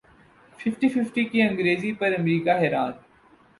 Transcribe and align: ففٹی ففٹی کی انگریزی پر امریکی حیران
ففٹی 0.59 0.89
ففٹی 0.89 1.23
کی 1.25 1.41
انگریزی 1.41 1.91
پر 1.99 2.13
امریکی 2.17 2.57
حیران 2.61 2.91